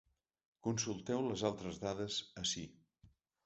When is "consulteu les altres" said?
0.67-1.79